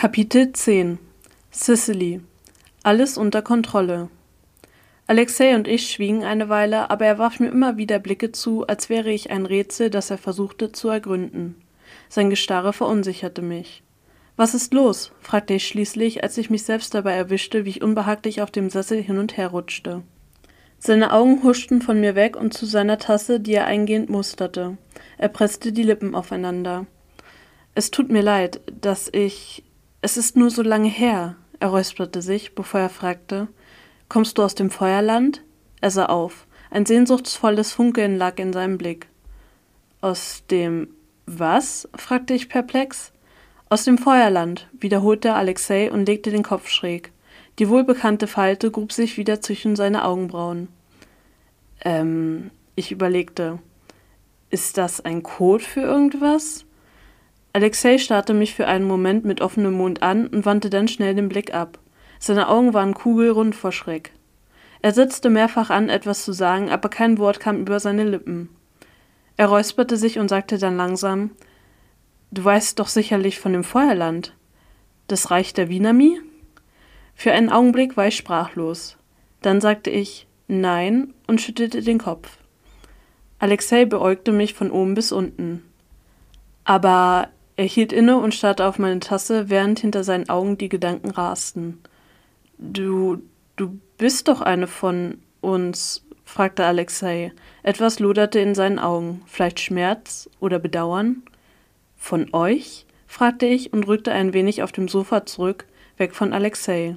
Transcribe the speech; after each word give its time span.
Kapitel 0.00 0.52
10 0.52 1.00
Sicily 1.50 2.20
Alles 2.84 3.18
unter 3.18 3.42
Kontrolle 3.42 4.10
Alexei 5.08 5.56
und 5.56 5.66
ich 5.66 5.90
schwiegen 5.90 6.22
eine 6.22 6.48
Weile, 6.48 6.88
aber 6.90 7.04
er 7.04 7.18
warf 7.18 7.40
mir 7.40 7.48
immer 7.48 7.78
wieder 7.78 7.98
Blicke 7.98 8.30
zu, 8.30 8.64
als 8.64 8.88
wäre 8.88 9.10
ich 9.10 9.32
ein 9.32 9.44
Rätsel, 9.44 9.90
das 9.90 10.10
er 10.12 10.18
versuchte 10.18 10.70
zu 10.70 10.88
ergründen. 10.88 11.56
Sein 12.08 12.30
Gestarre 12.30 12.72
verunsicherte 12.72 13.42
mich. 13.42 13.82
Was 14.36 14.54
ist 14.54 14.72
los? 14.72 15.10
fragte 15.18 15.54
ich 15.54 15.66
schließlich, 15.66 16.22
als 16.22 16.38
ich 16.38 16.48
mich 16.48 16.62
selbst 16.62 16.94
dabei 16.94 17.14
erwischte, 17.14 17.64
wie 17.64 17.70
ich 17.70 17.82
unbehaglich 17.82 18.40
auf 18.40 18.52
dem 18.52 18.70
Sessel 18.70 19.02
hin 19.02 19.18
und 19.18 19.36
her 19.36 19.48
rutschte. 19.48 20.04
Seine 20.78 21.12
Augen 21.12 21.42
huschten 21.42 21.82
von 21.82 21.98
mir 21.98 22.14
weg 22.14 22.36
und 22.36 22.54
zu 22.54 22.66
seiner 22.66 22.98
Tasse, 22.98 23.40
die 23.40 23.54
er 23.54 23.66
eingehend 23.66 24.10
musterte. 24.10 24.78
Er 25.16 25.28
presste 25.28 25.72
die 25.72 25.82
Lippen 25.82 26.14
aufeinander. 26.14 26.86
Es 27.74 27.90
tut 27.90 28.10
mir 28.10 28.22
leid, 28.22 28.60
dass 28.80 29.08
ich 29.12 29.64
es 30.00 30.16
ist 30.16 30.36
nur 30.36 30.50
so 30.50 30.62
lange 30.62 30.88
her, 30.88 31.36
er 31.60 31.68
räusperte 31.68 32.22
sich, 32.22 32.54
bevor 32.54 32.80
er 32.80 32.88
fragte. 32.88 33.48
Kommst 34.08 34.38
du 34.38 34.42
aus 34.42 34.54
dem 34.54 34.70
Feuerland? 34.70 35.42
Er 35.80 35.90
sah 35.90 36.06
auf. 36.06 36.46
Ein 36.70 36.86
sehnsuchtsvolles 36.86 37.72
Funkeln 37.72 38.16
lag 38.16 38.38
in 38.38 38.52
seinem 38.52 38.78
Blick. 38.78 39.08
Aus 40.00 40.44
dem 40.50 40.88
was? 41.26 41.88
fragte 41.94 42.34
ich 42.34 42.48
perplex. 42.48 43.12
Aus 43.68 43.84
dem 43.84 43.98
Feuerland, 43.98 44.68
wiederholte 44.72 45.34
Alexei 45.34 45.90
und 45.90 46.06
legte 46.06 46.30
den 46.30 46.42
Kopf 46.42 46.68
schräg. 46.68 47.12
Die 47.58 47.68
wohlbekannte 47.68 48.26
Falte 48.26 48.70
grub 48.70 48.92
sich 48.92 49.16
wieder 49.16 49.40
zwischen 49.40 49.76
seine 49.76 50.04
Augenbrauen. 50.04 50.68
Ähm, 51.84 52.50
ich 52.76 52.92
überlegte. 52.92 53.58
Ist 54.50 54.78
das 54.78 55.00
ein 55.04 55.22
Code 55.22 55.64
für 55.64 55.80
irgendwas? 55.80 56.64
Alexei 57.52 57.98
starrte 57.98 58.34
mich 58.34 58.54
für 58.54 58.66
einen 58.66 58.86
Moment 58.86 59.24
mit 59.24 59.40
offenem 59.40 59.74
Mund 59.74 60.02
an 60.02 60.26
und 60.26 60.44
wandte 60.44 60.70
dann 60.70 60.88
schnell 60.88 61.14
den 61.14 61.28
Blick 61.28 61.54
ab. 61.54 61.78
Seine 62.18 62.48
Augen 62.48 62.74
waren 62.74 62.94
kugelrund 62.94 63.54
vor 63.54 63.72
Schreck. 63.72 64.12
Er 64.80 64.92
setzte 64.92 65.30
mehrfach 65.30 65.70
an, 65.70 65.88
etwas 65.88 66.24
zu 66.24 66.32
sagen, 66.32 66.70
aber 66.70 66.88
kein 66.88 67.18
Wort 67.18 67.40
kam 67.40 67.60
über 67.60 67.80
seine 67.80 68.04
Lippen. 68.04 68.48
Er 69.36 69.46
räusperte 69.46 69.96
sich 69.96 70.18
und 70.18 70.28
sagte 70.28 70.58
dann 70.58 70.76
langsam 70.76 71.30
Du 72.30 72.44
weißt 72.44 72.78
doch 72.78 72.88
sicherlich 72.88 73.40
von 73.40 73.54
dem 73.54 73.64
Feuerland. 73.64 74.34
Das 75.06 75.30
Reich 75.30 75.54
der 75.54 75.70
Winami? 75.70 76.20
Für 77.14 77.32
einen 77.32 77.48
Augenblick 77.48 77.96
war 77.96 78.06
ich 78.06 78.16
sprachlos. 78.16 78.98
Dann 79.40 79.60
sagte 79.60 79.90
ich 79.90 80.26
Nein 80.46 81.14
und 81.26 81.40
schüttelte 81.40 81.82
den 81.82 81.98
Kopf. 81.98 82.38
Alexei 83.38 83.84
beäugte 83.84 84.32
mich 84.32 84.54
von 84.54 84.70
oben 84.70 84.94
bis 84.94 85.12
unten. 85.12 85.62
Aber 86.64 87.28
er 87.58 87.64
hielt 87.64 87.92
inne 87.92 88.18
und 88.18 88.36
starrte 88.36 88.64
auf 88.66 88.78
meine 88.78 89.00
Tasse, 89.00 89.50
während 89.50 89.80
hinter 89.80 90.04
seinen 90.04 90.28
Augen 90.28 90.58
die 90.58 90.68
Gedanken 90.68 91.10
rasten. 91.10 91.80
Du, 92.56 93.20
du 93.56 93.80
bist 93.98 94.28
doch 94.28 94.40
eine 94.40 94.68
von 94.68 95.18
uns, 95.40 96.06
fragte 96.24 96.64
Alexei. 96.64 97.32
Etwas 97.64 97.98
loderte 97.98 98.38
in 98.38 98.54
seinen 98.54 98.78
Augen. 98.78 99.22
Vielleicht 99.26 99.58
Schmerz 99.58 100.30
oder 100.38 100.60
Bedauern? 100.60 101.24
Von 101.96 102.32
euch? 102.32 102.86
fragte 103.08 103.46
ich 103.46 103.72
und 103.72 103.88
rückte 103.88 104.12
ein 104.12 104.32
wenig 104.34 104.62
auf 104.62 104.70
dem 104.70 104.86
Sofa 104.86 105.26
zurück, 105.26 105.66
weg 105.96 106.14
von 106.14 106.32
Alexei. 106.32 106.96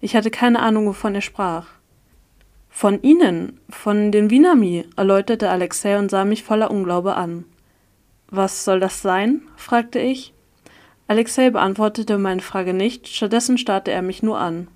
Ich 0.00 0.16
hatte 0.16 0.32
keine 0.32 0.58
Ahnung, 0.58 0.86
wovon 0.86 1.14
er 1.14 1.20
sprach. 1.20 1.68
Von 2.68 3.00
Ihnen, 3.02 3.60
von 3.68 4.10
den 4.10 4.28
Winami, 4.28 4.86
erläuterte 4.96 5.50
Alexei 5.50 5.96
und 5.96 6.10
sah 6.10 6.24
mich 6.24 6.42
voller 6.42 6.72
Unglaube 6.72 7.14
an. 7.14 7.44
Was 8.30 8.64
soll 8.64 8.78
das 8.78 9.02
sein? 9.02 9.42
fragte 9.56 9.98
ich. 9.98 10.32
Alexei 11.08 11.50
beantwortete 11.50 12.16
meine 12.18 12.42
Frage 12.42 12.72
nicht, 12.72 13.08
stattdessen 13.08 13.58
starrte 13.58 13.90
er 13.90 14.02
mich 14.02 14.22
nur 14.22 14.38
an. 14.38 14.68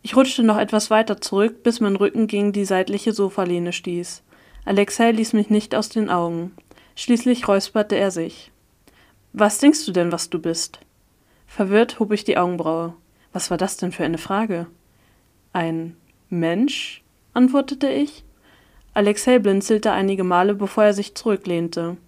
Ich 0.00 0.16
rutschte 0.16 0.42
noch 0.42 0.56
etwas 0.56 0.90
weiter 0.90 1.20
zurück, 1.20 1.62
bis 1.62 1.80
mein 1.80 1.96
Rücken 1.96 2.26
gegen 2.26 2.52
die 2.52 2.64
seitliche 2.64 3.12
Sofalehne 3.12 3.74
stieß. 3.74 4.22
Alexei 4.64 5.10
ließ 5.10 5.34
mich 5.34 5.50
nicht 5.50 5.74
aus 5.74 5.90
den 5.90 6.08
Augen. 6.08 6.52
Schließlich 6.96 7.46
räusperte 7.46 7.96
er 7.96 8.10
sich. 8.10 8.50
Was 9.34 9.58
denkst 9.58 9.84
du 9.84 9.92
denn, 9.92 10.10
was 10.10 10.30
du 10.30 10.38
bist? 10.38 10.80
Verwirrt 11.46 12.00
hob 12.00 12.12
ich 12.12 12.24
die 12.24 12.38
Augenbraue. 12.38 12.94
Was 13.34 13.50
war 13.50 13.58
das 13.58 13.76
denn 13.76 13.92
für 13.92 14.04
eine 14.04 14.18
Frage? 14.18 14.66
Ein 15.52 15.96
Mensch? 16.30 17.02
antwortete 17.34 17.90
ich. 17.90 18.24
Alexei 18.94 19.38
blinzelte 19.38 19.92
einige 19.92 20.24
Male, 20.24 20.54
bevor 20.54 20.84
er 20.84 20.94
sich 20.94 21.14
zurücklehnte. 21.14 21.98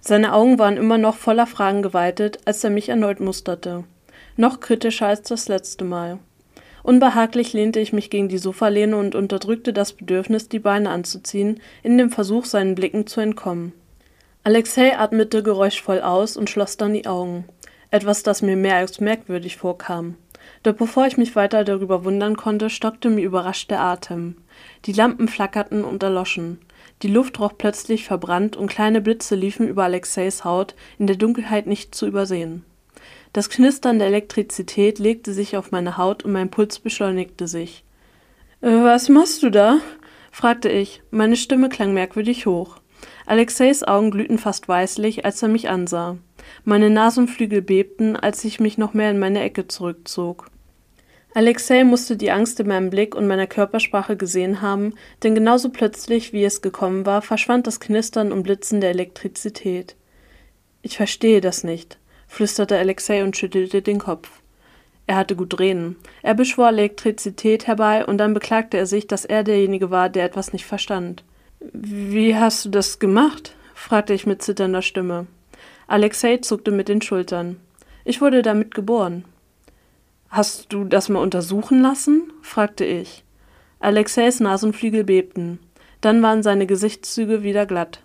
Seine 0.00 0.32
Augen 0.32 0.58
waren 0.58 0.76
immer 0.76 0.98
noch 0.98 1.16
voller 1.16 1.46
Fragen 1.46 1.82
geweitet, 1.82 2.38
als 2.44 2.62
er 2.64 2.70
mich 2.70 2.88
erneut 2.88 3.20
musterte. 3.20 3.84
Noch 4.36 4.60
kritischer 4.60 5.08
als 5.08 5.22
das 5.28 5.48
letzte 5.48 5.84
Mal. 5.84 6.18
Unbehaglich 6.82 7.52
lehnte 7.52 7.80
ich 7.80 7.92
mich 7.92 8.08
gegen 8.08 8.28
die 8.28 8.38
Sofalehne 8.38 8.96
und 8.96 9.14
unterdrückte 9.14 9.72
das 9.72 9.92
Bedürfnis, 9.92 10.48
die 10.48 10.60
Beine 10.60 10.90
anzuziehen, 10.90 11.60
in 11.82 11.98
dem 11.98 12.10
Versuch, 12.10 12.44
seinen 12.44 12.74
Blicken 12.74 13.06
zu 13.06 13.20
entkommen. 13.20 13.72
Alexei 14.44 14.96
atmete 14.96 15.42
geräuschvoll 15.42 16.00
aus 16.00 16.36
und 16.36 16.48
schloss 16.48 16.76
dann 16.76 16.94
die 16.94 17.06
Augen. 17.06 17.44
Etwas, 17.90 18.22
das 18.22 18.42
mir 18.42 18.56
mehr 18.56 18.76
als 18.76 19.00
merkwürdig 19.00 19.56
vorkam. 19.56 20.14
Doch 20.68 20.74
bevor 20.74 21.06
ich 21.06 21.16
mich 21.16 21.34
weiter 21.34 21.64
darüber 21.64 22.04
wundern 22.04 22.36
konnte, 22.36 22.68
stockte 22.68 23.08
mir 23.08 23.24
überrascht 23.24 23.70
der 23.70 23.80
Atem. 23.80 24.36
Die 24.84 24.92
Lampen 24.92 25.26
flackerten 25.26 25.82
und 25.82 26.02
erloschen. 26.02 26.58
Die 27.00 27.08
Luft 27.08 27.40
roch 27.40 27.54
plötzlich 27.56 28.04
verbrannt 28.04 28.54
und 28.54 28.66
kleine 28.66 29.00
Blitze 29.00 29.34
liefen 29.34 29.66
über 29.66 29.84
Alexeis 29.84 30.44
Haut, 30.44 30.74
in 30.98 31.06
der 31.06 31.16
Dunkelheit 31.16 31.66
nicht 31.66 31.94
zu 31.94 32.06
übersehen. 32.06 32.66
Das 33.32 33.48
Knistern 33.48 33.98
der 33.98 34.08
Elektrizität 34.08 34.98
legte 34.98 35.32
sich 35.32 35.56
auf 35.56 35.70
meine 35.70 35.96
Haut 35.96 36.26
und 36.26 36.32
mein 36.32 36.50
Puls 36.50 36.80
beschleunigte 36.80 37.48
sich. 37.48 37.82
Äh, 38.60 38.68
was 38.68 39.08
machst 39.08 39.42
du 39.42 39.48
da? 39.48 39.78
fragte 40.30 40.68
ich. 40.68 41.00
Meine 41.10 41.36
Stimme 41.36 41.70
klang 41.70 41.94
merkwürdig 41.94 42.44
hoch. 42.44 42.76
Alexeis 43.24 43.84
Augen 43.84 44.10
glühten 44.10 44.36
fast 44.36 44.68
weißlich, 44.68 45.24
als 45.24 45.42
er 45.42 45.48
mich 45.48 45.70
ansah. 45.70 46.18
Meine 46.64 46.90
Nasenflügel 46.90 47.62
bebten, 47.62 48.16
als 48.16 48.44
ich 48.44 48.60
mich 48.60 48.76
noch 48.76 48.92
mehr 48.92 49.10
in 49.10 49.18
meine 49.18 49.40
Ecke 49.40 49.66
zurückzog. 49.66 50.50
Alexei 51.34 51.84
musste 51.84 52.16
die 52.16 52.30
Angst 52.30 52.58
in 52.58 52.68
meinem 52.68 52.90
Blick 52.90 53.14
und 53.14 53.26
meiner 53.26 53.46
Körpersprache 53.46 54.16
gesehen 54.16 54.62
haben, 54.62 54.94
denn 55.22 55.34
genauso 55.34 55.68
plötzlich, 55.68 56.32
wie 56.32 56.44
es 56.44 56.62
gekommen 56.62 57.04
war, 57.04 57.22
verschwand 57.22 57.66
das 57.66 57.80
Knistern 57.80 58.32
und 58.32 58.42
Blitzen 58.42 58.80
der 58.80 58.90
Elektrizität. 58.90 59.94
Ich 60.82 60.96
verstehe 60.96 61.40
das 61.40 61.64
nicht, 61.64 61.98
flüsterte 62.26 62.78
Alexei 62.78 63.22
und 63.22 63.36
schüttelte 63.36 63.82
den 63.82 63.98
Kopf. 63.98 64.30
Er 65.06 65.16
hatte 65.16 65.36
gut 65.36 65.58
reden. 65.58 65.96
Er 66.22 66.34
beschwor 66.34 66.68
Elektrizität 66.68 67.66
herbei 67.66 68.04
und 68.04 68.18
dann 68.18 68.34
beklagte 68.34 68.76
er 68.76 68.86
sich, 68.86 69.06
dass 69.06 69.24
er 69.24 69.42
derjenige 69.42 69.90
war, 69.90 70.10
der 70.10 70.24
etwas 70.24 70.52
nicht 70.52 70.66
verstand. 70.66 71.24
Wie 71.60 72.36
hast 72.36 72.64
du 72.64 72.68
das 72.68 72.98
gemacht? 72.98 73.54
fragte 73.74 74.12
ich 74.12 74.26
mit 74.26 74.42
zitternder 74.42 74.82
Stimme. 74.82 75.26
Alexei 75.86 76.38
zuckte 76.38 76.70
mit 76.70 76.88
den 76.88 77.00
Schultern. 77.00 77.58
Ich 78.04 78.20
wurde 78.20 78.42
damit 78.42 78.74
geboren. 78.74 79.24
Hast 80.28 80.72
du 80.72 80.84
das 80.84 81.08
mal 81.08 81.20
untersuchen 81.20 81.80
lassen? 81.80 82.32
fragte 82.42 82.84
ich. 82.84 83.24
Alexeis 83.80 84.40
Nasenflügel 84.40 85.04
bebten. 85.04 85.58
Dann 86.00 86.22
waren 86.22 86.42
seine 86.42 86.66
Gesichtszüge 86.66 87.42
wieder 87.42 87.64
glatt. 87.64 88.00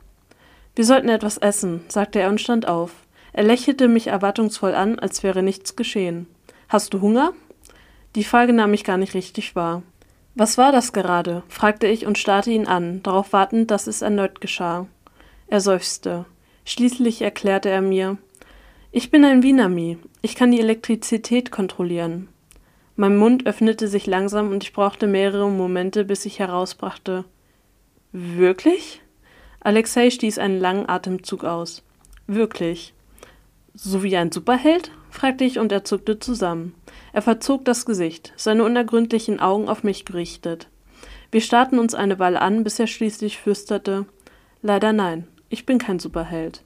Wir 0.76 0.86
sollten 0.86 1.10
etwas 1.10 1.38
essen, 1.38 1.82
sagte 1.90 2.20
er 2.20 2.30
und 2.30 2.42
stand 2.42 2.68
auf. 2.68 2.92
Er 3.34 3.44
lächelte 3.44 3.88
mich 3.88 4.08
erwartungsvoll 4.08 4.74
an, 4.74 5.00
als 5.00 5.24
wäre 5.24 5.44
nichts 5.44 5.76
geschehen. 5.76 6.28
Hast 6.70 6.94
du 6.94 7.02
Hunger? 7.02 7.34
Die 8.16 8.24
Frage 8.24 8.54
nahm 8.54 8.74
ich 8.74 8.84
gar 8.84 8.98
nicht 8.98 9.16
richtig 9.16 9.56
wahr. 9.56 9.84
Was 10.36 10.58
war 10.58 10.72
das 10.72 10.94
gerade? 10.94 11.44
fragte 11.48 11.88
ich 11.88 12.06
und 12.06 12.18
starrte 12.18 12.52
ihn 12.52 12.68
an, 12.68 13.04
darauf 13.04 13.34
wartend, 13.34 13.70
dass 13.70 13.88
es 13.88 14.02
erneut 14.02 14.42
geschah. 14.42 14.88
Er 15.48 15.62
seufzte. 15.62 16.26
Schließlich 16.66 17.22
erklärte 17.22 17.70
er 17.70 17.82
mir, 17.82 18.18
ich 18.96 19.10
bin 19.10 19.26
ein 19.26 19.42
Winami. 19.42 19.98
Ich 20.22 20.36
kann 20.36 20.52
die 20.52 20.60
Elektrizität 20.60 21.50
kontrollieren. 21.50 22.30
Mein 22.96 23.18
Mund 23.18 23.48
öffnete 23.48 23.88
sich 23.88 24.06
langsam 24.06 24.52
und 24.52 24.64
ich 24.64 24.72
brauchte 24.72 25.08
mehrere 25.08 25.50
Momente, 25.50 26.06
bis 26.06 26.28
ich 26.28 26.38
herausbrachte. 26.38 27.26
Wirklich? 28.12 29.02
Alexei 29.62 30.12
stieß 30.12 30.38
einen 30.38 30.60
langen 30.60 30.88
Atemzug 30.88 31.44
aus. 31.44 31.82
Wirklich. 32.28 32.94
So 33.74 34.04
wie 34.04 34.16
ein 34.16 34.32
Superheld? 34.32 34.92
fragte 35.10 35.44
ich 35.44 35.58
und 35.58 35.72
er 35.72 35.84
zuckte 35.84 36.20
zusammen. 36.20 36.76
Er 37.14 37.24
verzog 37.24 37.66
das 37.66 37.88
Gesicht, 37.88 38.32
seine 38.36 38.64
unergründlichen 38.64 39.40
Augen 39.40 39.70
auf 39.70 39.84
mich 39.84 40.06
gerichtet. 40.06 40.68
Wir 41.32 41.42
starrten 41.42 41.80
uns 41.80 41.96
eine 41.96 42.20
Weile 42.20 42.42
an, 42.42 42.64
bis 42.64 42.78
er 42.78 42.86
schließlich 42.86 43.40
flüsterte 43.40 44.06
Leider 44.62 44.94
nein, 44.94 45.28
ich 45.50 45.66
bin 45.66 45.80
kein 45.80 45.98
Superheld. 45.98 46.64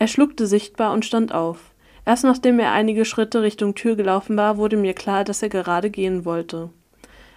Er 0.00 0.06
schluckte 0.06 0.46
sichtbar 0.46 0.94
und 0.94 1.04
stand 1.04 1.34
auf. 1.34 1.74
Erst 2.06 2.24
nachdem 2.24 2.58
er 2.58 2.72
einige 2.72 3.04
Schritte 3.04 3.42
Richtung 3.42 3.74
Tür 3.74 3.96
gelaufen 3.96 4.34
war, 4.34 4.56
wurde 4.56 4.78
mir 4.78 4.94
klar, 4.94 5.24
dass 5.24 5.42
er 5.42 5.50
gerade 5.50 5.90
gehen 5.90 6.24
wollte. 6.24 6.70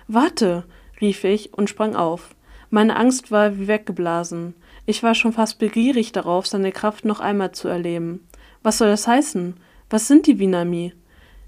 Warte, 0.08 0.64
rief 1.02 1.26
ich 1.26 1.54
und 1.54 1.70
sprang 1.70 1.94
auf. 1.94 2.34
Meine 2.70 2.96
Angst 2.96 3.32
war 3.32 3.60
wie 3.60 3.68
weggeblasen. 3.68 4.54
Ich 4.86 5.04
war 5.04 5.14
schon 5.14 5.34
fast 5.34 5.60
begierig 5.60 6.14
darauf, 6.14 6.48
seine 6.48 6.72
Kraft 6.72 7.04
noch 7.04 7.20
einmal 7.20 7.52
zu 7.52 7.68
erleben. 7.68 8.26
Was 8.64 8.78
soll 8.78 8.88
das 8.88 9.08
heißen? 9.08 9.56
Was 9.90 10.08
sind 10.08 10.26
die 10.26 10.40
Winami? 10.40 10.94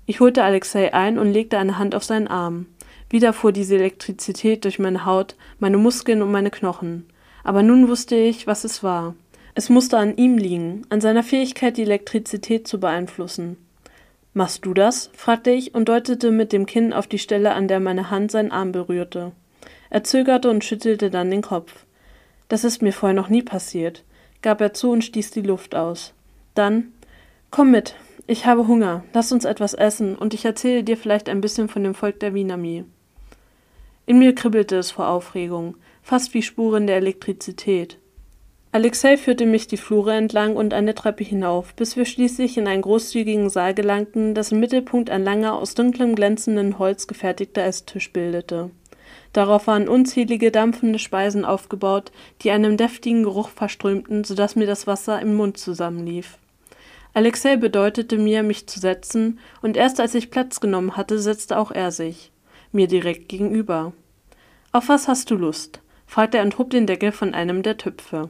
Ich 0.05 0.19
holte 0.19 0.43
Alexei 0.43 0.93
ein 0.93 1.17
und 1.17 1.31
legte 1.31 1.57
eine 1.57 1.77
Hand 1.77 1.95
auf 1.95 2.03
seinen 2.03 2.27
Arm. 2.27 2.65
Wieder 3.09 3.31
fuhr 3.31 3.53
diese 3.53 3.75
Elektrizität 3.75 4.65
durch 4.65 4.79
meine 4.79 5.05
Haut, 5.05 5.37
meine 5.59 5.77
Muskeln 5.77 6.21
und 6.21 6.33
meine 6.33 6.51
Knochen. 6.51 7.05
Aber 7.45 7.63
nun 7.63 7.87
wusste 7.87 8.17
ich, 8.17 8.47
was 8.47 8.65
es 8.65 8.83
war. 8.83 9.15
Es 9.57 9.69
musste 9.69 9.97
an 9.97 10.17
ihm 10.17 10.37
liegen, 10.37 10.85
an 10.89 10.99
seiner 10.99 11.23
Fähigkeit, 11.23 11.77
die 11.77 11.83
Elektrizität 11.83 12.67
zu 12.67 12.79
beeinflussen. 12.79 13.55
Machst 14.33 14.65
du 14.65 14.73
das? 14.73 15.09
fragte 15.13 15.51
ich 15.51 15.73
und 15.73 15.87
deutete 15.87 16.31
mit 16.31 16.51
dem 16.51 16.65
Kinn 16.65 16.91
auf 16.91 17.07
die 17.07 17.19
Stelle, 17.19 17.53
an 17.53 17.69
der 17.69 17.79
meine 17.79 18.09
Hand 18.09 18.31
seinen 18.31 18.51
Arm 18.51 18.73
berührte. 18.73 19.31
Er 19.89 20.03
zögerte 20.03 20.49
und 20.49 20.65
schüttelte 20.65 21.09
dann 21.09 21.31
den 21.31 21.41
Kopf. 21.41 21.85
Das 22.49 22.65
ist 22.65 22.81
mir 22.81 22.91
vorher 22.91 23.15
noch 23.15 23.29
nie 23.29 23.43
passiert, 23.43 24.03
gab 24.41 24.59
er 24.59 24.73
zu 24.73 24.91
und 24.91 25.05
stieß 25.05 25.31
die 25.31 25.41
Luft 25.41 25.73
aus. 25.73 26.13
Dann 26.53 26.91
Komm 27.49 27.71
mit, 27.71 27.95
ich 28.27 28.45
habe 28.45 28.67
Hunger, 28.67 29.05
lass 29.13 29.31
uns 29.31 29.45
etwas 29.45 29.73
essen 29.73 30.17
und 30.17 30.33
ich 30.33 30.43
erzähle 30.43 30.83
dir 30.83 30.97
vielleicht 30.97 31.29
ein 31.29 31.39
bisschen 31.39 31.69
von 31.69 31.85
dem 31.85 31.93
Volk 31.93 32.19
der 32.19 32.33
Winami. 32.33 32.83
In 34.05 34.19
mir 34.19 34.35
kribbelte 34.35 34.75
es 34.75 34.91
vor 34.91 35.07
Aufregung, 35.07 35.77
fast 36.03 36.33
wie 36.33 36.41
Spuren 36.41 36.85
der 36.85 36.97
Elektrizität. 36.97 37.97
Alexei 38.75 39.15
führte 39.15 39.45
mich 39.45 39.67
die 39.67 39.77
Flure 39.77 40.11
entlang 40.15 40.57
und 40.57 40.73
eine 40.73 40.93
Treppe 40.93 41.23
hinauf, 41.23 41.73
bis 41.75 41.95
wir 41.95 42.03
schließlich 42.03 42.57
in 42.57 42.67
einen 42.67 42.81
großzügigen 42.81 43.49
Saal 43.49 43.73
gelangten, 43.73 44.35
dessen 44.35 44.59
Mittelpunkt 44.59 45.09
ein 45.09 45.23
langer, 45.23 45.53
aus 45.53 45.75
dunklem 45.75 46.13
glänzendem 46.13 46.77
Holz 46.77 47.07
gefertigter 47.07 47.63
Esstisch 47.63 48.11
bildete. 48.11 48.71
Darauf 49.31 49.67
waren 49.67 49.87
unzählige 49.87 50.51
dampfende 50.51 50.99
Speisen 50.99 51.45
aufgebaut, 51.45 52.11
die 52.41 52.51
einen 52.51 52.75
deftigen 52.75 53.23
Geruch 53.23 53.47
verströmten, 53.47 54.25
so 54.25 54.35
dass 54.35 54.57
mir 54.57 54.67
das 54.67 54.87
Wasser 54.87 55.21
im 55.21 55.35
Mund 55.35 55.57
zusammenlief. 55.57 56.37
Alexei 57.13 57.55
bedeutete 57.55 58.17
mir, 58.17 58.43
mich 58.43 58.67
zu 58.67 58.81
setzen, 58.81 59.39
und 59.61 59.77
erst 59.77 60.01
als 60.01 60.15
ich 60.15 60.31
Platz 60.31 60.59
genommen 60.59 60.97
hatte, 60.97 61.17
setzte 61.19 61.57
auch 61.59 61.71
er 61.71 61.91
sich, 61.91 62.29
mir 62.73 62.89
direkt 62.89 63.29
gegenüber. 63.29 63.93
Auf 64.73 64.89
was 64.89 65.07
hast 65.07 65.31
du 65.31 65.35
Lust? 65.35 65.79
fragte 66.05 66.39
er 66.39 66.43
und 66.43 66.57
hob 66.57 66.71
den 66.71 66.87
Deckel 66.87 67.13
von 67.13 67.33
einem 67.33 67.63
der 67.63 67.77
Töpfe. 67.77 68.27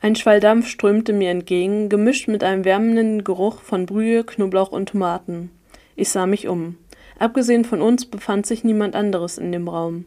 Ein 0.00 0.14
Schwall 0.14 0.38
Dampf 0.38 0.68
strömte 0.68 1.12
mir 1.12 1.30
entgegen, 1.30 1.88
gemischt 1.88 2.28
mit 2.28 2.44
einem 2.44 2.64
wärmenden 2.64 3.24
Geruch 3.24 3.60
von 3.62 3.84
Brühe, 3.84 4.22
Knoblauch 4.22 4.70
und 4.70 4.90
Tomaten. 4.90 5.50
Ich 5.96 6.10
sah 6.10 6.26
mich 6.26 6.46
um. 6.46 6.76
Abgesehen 7.18 7.64
von 7.64 7.82
uns 7.82 8.06
befand 8.06 8.46
sich 8.46 8.62
niemand 8.62 8.94
anderes 8.94 9.38
in 9.38 9.50
dem 9.50 9.66
Raum. 9.66 10.04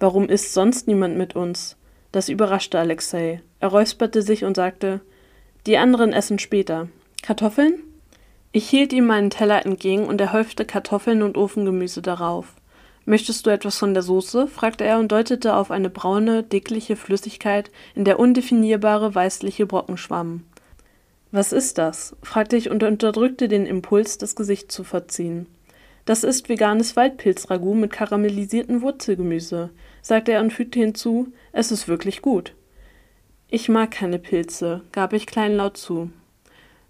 Warum 0.00 0.28
ist 0.28 0.52
sonst 0.52 0.88
niemand 0.88 1.16
mit 1.16 1.36
uns? 1.36 1.76
Das 2.10 2.28
überraschte 2.28 2.78
Alexei. 2.78 3.40
Er 3.60 3.68
räusperte 3.68 4.20
sich 4.20 4.44
und 4.44 4.56
sagte, 4.56 5.00
die 5.66 5.78
anderen 5.78 6.12
essen 6.12 6.40
später. 6.40 6.88
Kartoffeln? 7.22 7.74
Ich 8.50 8.68
hielt 8.68 8.92
ihm 8.92 9.06
meinen 9.06 9.30
Teller 9.30 9.64
entgegen 9.64 10.06
und 10.06 10.20
er 10.20 10.32
häufte 10.32 10.64
Kartoffeln 10.64 11.22
und 11.22 11.36
Ofengemüse 11.36 12.02
darauf. 12.02 12.54
Möchtest 13.06 13.44
du 13.44 13.50
etwas 13.50 13.76
von 13.76 13.92
der 13.92 14.02
Soße? 14.02 14.46
fragte 14.46 14.84
er 14.84 14.98
und 14.98 15.12
deutete 15.12 15.54
auf 15.54 15.70
eine 15.70 15.90
braune, 15.90 16.42
dickliche 16.42 16.96
Flüssigkeit, 16.96 17.70
in 17.94 18.04
der 18.04 18.18
undefinierbare 18.18 19.14
weißliche 19.14 19.66
Brocken 19.66 19.96
schwammen. 19.96 20.46
Was 21.30 21.52
ist 21.52 21.78
das? 21.78 22.16
fragte 22.22 22.56
ich 22.56 22.70
und 22.70 22.82
unterdrückte 22.82 23.48
den 23.48 23.66
Impuls, 23.66 24.18
das 24.18 24.36
Gesicht 24.36 24.72
zu 24.72 24.84
verziehen. 24.84 25.46
Das 26.04 26.22
ist 26.22 26.48
veganes 26.48 26.96
Waldpilzragout 26.96 27.74
mit 27.74 27.92
karamellisiertem 27.92 28.82
Wurzelgemüse, 28.82 29.70
sagte 30.02 30.32
er 30.32 30.40
und 30.40 30.52
fügte 30.52 30.78
hinzu, 30.78 31.32
es 31.52 31.72
ist 31.72 31.88
wirklich 31.88 32.22
gut. 32.22 32.54
Ich 33.48 33.68
mag 33.68 33.90
keine 33.90 34.18
Pilze, 34.18 34.82
gab 34.92 35.12
ich 35.12 35.26
kleinlaut 35.26 35.76
zu. 35.76 36.10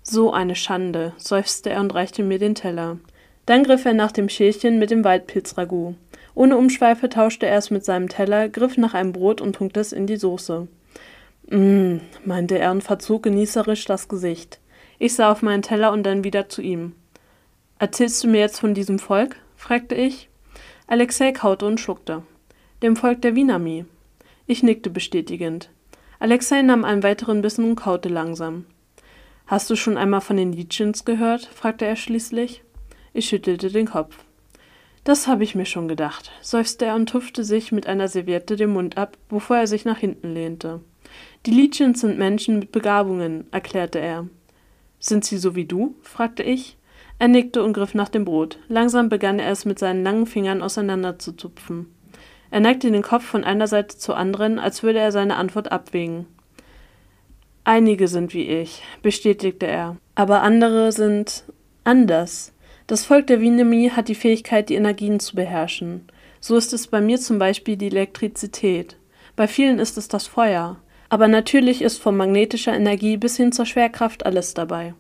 So 0.03 0.33
eine 0.33 0.57
Schande, 0.57 1.13
seufzte 1.17 1.71
er 1.71 1.81
und 1.81 1.95
reichte 1.95 2.23
mir 2.23 2.39
den 2.39 2.55
Teller. 2.55 2.99
Dann 3.47 3.65
griff 3.65 3.85
er 3.85 3.95
nach 3.95 4.13
dem 4.13 4.29
Schälchen 4.29 4.79
mit 4.79 4.91
dem 4.91 5.05
Waldpilzragout. 5.05 5.95
Ohne 6.35 6.57
Umschweife 6.57 7.09
tauschte 7.09 7.47
er 7.47 7.59
es 7.59 7.71
mit 7.71 7.85
seinem 7.85 8.09
Teller, 8.09 8.49
griff 8.49 8.77
nach 8.77 8.95
einem 8.95 9.13
Brot 9.13 9.41
und 9.41 9.57
tunkte 9.57 9.81
es 9.81 9.93
in 9.93 10.07
die 10.07 10.17
Soße. 10.17 10.67
Mmm, 11.51 12.01
meinte 12.25 12.59
er 12.59 12.71
und 12.71 12.83
verzog 12.83 13.23
genießerisch 13.23 13.85
das 13.85 14.09
Gesicht. 14.09 14.61
Ich 14.99 15.15
sah 15.15 15.31
auf 15.31 15.43
meinen 15.43 15.63
Teller 15.63 15.93
und 15.93 16.05
dann 16.05 16.25
wieder 16.25 16.49
zu 16.49 16.63
ihm. 16.63 16.93
Erzählst 17.79 18.25
du 18.25 18.29
mir 18.29 18.41
jetzt 18.41 18.61
von 18.61 18.75
diesem 18.75 18.99
Volk? 18.99 19.37
fragte 19.57 19.95
ich. 19.95 20.29
Alexei 20.87 21.33
kaute 21.33 21.67
und 21.67 21.81
schluckte. 21.81 22.23
Dem 22.83 22.97
Volk 22.97 23.23
der 23.23 23.37
Winami. 23.37 23.85
Ich 24.47 24.63
nickte 24.63 24.91
bestätigend. 24.91 25.71
Alexei 26.19 26.63
nahm 26.63 26.85
einen 26.85 27.03
weiteren 27.03 27.43
Bissen 27.43 27.65
und 27.65 27.77
kaute 27.77 28.09
langsam. 28.09 28.67
Hast 29.47 29.69
du 29.69 29.77
schon 29.77 29.99
einmal 29.99 30.23
von 30.23 30.37
den 30.37 30.53
Lichens 30.53 31.05
gehört? 31.05 31.45
fragte 31.47 31.85
er 31.85 31.97
schließlich. 31.97 32.64
Ich 33.17 33.29
schüttelte 33.29 33.71
den 33.71 33.87
Kopf. 33.87 34.19
Das 35.05 35.29
habe 35.29 35.45
ich 35.45 35.55
mir 35.55 35.67
schon 35.67 35.87
gedacht, 35.87 36.33
seufzte 36.43 36.87
er 36.87 36.97
und 36.97 37.09
tupfte 37.09 37.45
sich 37.45 37.71
mit 37.71 37.87
einer 37.87 38.09
Serviette 38.09 38.57
den 38.57 38.71
Mund 38.71 38.99
ab, 38.99 39.17
bevor 39.29 39.59
er 39.59 39.67
sich 39.69 39.85
nach 39.85 39.99
hinten 39.99 40.35
lehnte. 40.35 40.81
Die 41.47 41.53
Lichens 41.53 42.01
sind 42.01 42.19
Menschen 42.19 42.59
mit 42.59 42.73
Begabungen, 42.73 43.47
erklärte 43.53 44.01
er. 44.01 44.27
Sind 44.99 45.25
sie 45.25 45.39
so 45.39 45.55
wie 45.55 45.65
du? 45.65 45.95
fragte 46.03 46.43
ich. 46.43 46.77
Er 47.21 47.29
nickte 47.29 47.63
und 47.63 47.75
griff 47.75 47.95
nach 47.95 48.09
dem 48.09 48.25
Brot. 48.25 48.59
Langsam 48.67 49.09
begann 49.09 49.39
er 49.39 49.53
es 49.53 49.65
mit 49.65 49.79
seinen 49.79 50.03
langen 50.03 50.27
Fingern 50.27 50.61
auseinanderzuzupfen. 50.61 51.95
Er 52.51 52.61
neigte 52.61 52.91
den 52.91 53.03
Kopf 53.03 53.25
von 53.25 53.45
einer 53.45 53.69
Seite 53.69 53.97
zur 53.97 54.17
anderen, 54.17 54.59
als 54.59 54.83
würde 54.83 54.99
er 54.99 55.13
seine 55.13 55.37
Antwort 55.37 55.71
abwägen. 55.71 56.27
Einige 57.63 58.09
sind 58.09 58.35
wie 58.35 58.49
ich, 58.49 58.83
bestätigte 59.03 59.67
er, 59.67 59.99
aber 60.17 60.43
andere 60.43 60.91
sind 60.91 61.45
anders. 61.85 62.54
Das 62.87 63.07
Volk 63.07 63.27
der 63.29 63.41
Winemi 63.41 63.91
hat 63.95 64.09
die 64.09 64.15
Fähigkeit, 64.15 64.69
die 64.69 64.75
Energien 64.75 65.19
zu 65.19 65.37
beherrschen. 65.37 66.07
So 66.41 66.57
ist 66.57 66.75
es 66.75 66.87
bei 66.89 67.01
mir 67.01 67.19
zum 67.19 67.39
Beispiel 67.39 67.77
die 67.77 67.87
Elektrizität. 67.87 68.97
Bei 69.37 69.49
vielen 69.49 69.79
ist 69.79 69.97
es 69.97 70.09
das 70.09 70.27
Feuer. 70.27 70.77
Aber 71.09 71.29
natürlich 71.29 71.81
ist 71.81 72.03
von 72.03 72.17
magnetischer 72.17 72.75
Energie 72.75 73.17
bis 73.17 73.37
hin 73.37 73.53
zur 73.53 73.67
Schwerkraft 73.67 74.27
alles 74.27 74.53
dabei. 74.53 74.95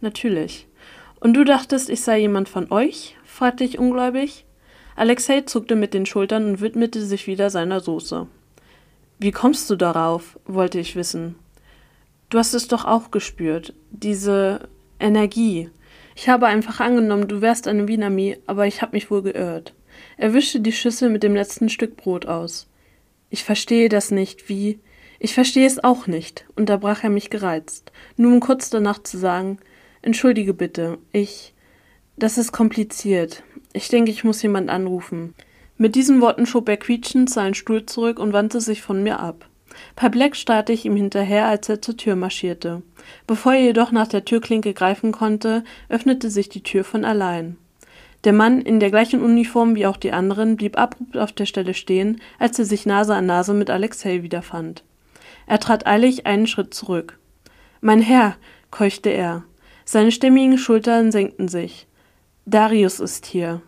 Natürlich. 0.00 0.66
Und 1.20 1.34
du 1.34 1.44
dachtest, 1.44 1.90
ich 1.90 2.00
sei 2.00 2.20
jemand 2.20 2.48
von 2.48 2.72
euch? 2.72 3.16
fragte 3.24 3.62
ich 3.62 3.78
ungläubig. 3.78 4.44
Alexei 4.96 5.42
zuckte 5.42 5.76
mit 5.76 5.94
den 5.94 6.06
Schultern 6.06 6.46
und 6.46 6.60
widmete 6.60 7.04
sich 7.04 7.28
wieder 7.28 7.50
seiner 7.50 7.80
Soße. 7.80 8.26
Wie 9.18 9.30
kommst 9.30 9.70
du 9.70 9.76
darauf? 9.76 10.38
wollte 10.44 10.80
ich 10.80 10.96
wissen. 10.96 11.36
Du 12.30 12.38
hast 12.38 12.54
es 12.54 12.66
doch 12.66 12.84
auch 12.84 13.12
gespürt, 13.12 13.74
diese 13.90 14.68
Energie. 14.98 15.70
Ich 16.14 16.28
habe 16.28 16.46
einfach 16.46 16.80
angenommen, 16.80 17.28
du 17.28 17.40
wärst 17.40 17.66
eine 17.68 17.88
Winami, 17.88 18.36
aber 18.46 18.66
ich 18.66 18.82
habe 18.82 18.92
mich 18.92 19.10
wohl 19.10 19.22
geirrt. 19.22 19.74
Er 20.16 20.34
wischte 20.34 20.60
die 20.60 20.72
Schüssel 20.72 21.10
mit 21.10 21.22
dem 21.22 21.34
letzten 21.34 21.68
Stück 21.68 21.96
Brot 21.96 22.26
aus. 22.26 22.68
Ich 23.30 23.44
verstehe 23.44 23.88
das 23.88 24.10
nicht, 24.10 24.48
wie. 24.48 24.78
Ich 25.18 25.34
verstehe 25.34 25.66
es 25.66 25.82
auch 25.82 26.06
nicht, 26.06 26.46
unterbrach 26.56 27.04
er 27.04 27.10
mich 27.10 27.30
gereizt, 27.30 27.92
nur 28.16 28.32
um 28.32 28.40
kurz 28.40 28.70
danach 28.70 29.02
zu 29.02 29.18
sagen, 29.18 29.58
entschuldige 30.02 30.52
bitte, 30.52 30.98
ich. 31.12 31.54
Das 32.16 32.38
ist 32.38 32.52
kompliziert. 32.52 33.42
Ich 33.72 33.88
denke, 33.88 34.10
ich 34.10 34.24
muss 34.24 34.42
jemand 34.42 34.68
anrufen. 34.68 35.34
Mit 35.78 35.94
diesen 35.94 36.20
Worten 36.20 36.44
schob 36.44 36.68
er 36.68 36.76
quietschend 36.76 37.30
seinen 37.30 37.54
Stuhl 37.54 37.86
zurück 37.86 38.18
und 38.18 38.32
wandte 38.32 38.60
sich 38.60 38.82
von 38.82 39.02
mir 39.02 39.20
ab. 39.20 39.48
Perplex 39.96 40.40
starrte 40.40 40.72
ich 40.72 40.84
ihm 40.84 40.96
hinterher, 40.96 41.46
als 41.46 41.68
er 41.68 41.82
zur 41.82 41.96
Tür 41.96 42.16
marschierte. 42.16 42.82
Bevor 43.26 43.54
er 43.54 43.60
jedoch 43.60 43.92
nach 43.92 44.08
der 44.08 44.24
Türklinke 44.24 44.74
greifen 44.74 45.12
konnte, 45.12 45.64
öffnete 45.88 46.30
sich 46.30 46.48
die 46.48 46.62
Tür 46.62 46.84
von 46.84 47.04
allein. 47.04 47.56
Der 48.24 48.32
Mann, 48.32 48.60
in 48.60 48.78
der 48.78 48.90
gleichen 48.90 49.20
Uniform 49.20 49.74
wie 49.74 49.86
auch 49.86 49.96
die 49.96 50.12
anderen, 50.12 50.56
blieb 50.56 50.78
abrupt 50.78 51.16
auf 51.16 51.32
der 51.32 51.46
Stelle 51.46 51.74
stehen, 51.74 52.20
als 52.38 52.58
er 52.58 52.64
sich 52.64 52.86
Nase 52.86 53.14
an 53.14 53.26
Nase 53.26 53.52
mit 53.52 53.68
Alexei 53.68 54.22
wiederfand. 54.22 54.84
Er 55.46 55.58
trat 55.58 55.86
eilig 55.86 56.24
einen 56.26 56.46
Schritt 56.46 56.72
zurück. 56.72 57.18
Mein 57.80 58.00
Herr, 58.00 58.36
keuchte 58.70 59.10
er. 59.10 59.42
Seine 59.84 60.12
stämmigen 60.12 60.56
Schultern 60.56 61.10
senkten 61.10 61.48
sich. 61.48 61.88
Darius 62.46 63.00
ist 63.00 63.26
hier. 63.26 63.60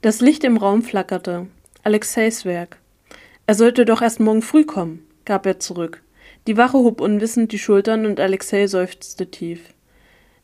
Das 0.00 0.20
Licht 0.22 0.44
im 0.44 0.56
Raum 0.56 0.82
flackerte. 0.82 1.46
Alexeis 1.82 2.46
Werk. 2.46 2.78
Er 3.46 3.54
sollte 3.54 3.84
doch 3.84 4.00
erst 4.00 4.20
morgen 4.20 4.40
früh 4.40 4.64
kommen 4.64 5.06
gab 5.24 5.46
er 5.46 5.60
zurück. 5.60 6.02
Die 6.46 6.56
Wache 6.56 6.78
hob 6.78 7.00
unwissend 7.00 7.52
die 7.52 7.58
Schultern 7.58 8.06
und 8.06 8.20
Alexei 8.20 8.66
seufzte 8.66 9.30
tief. 9.30 9.60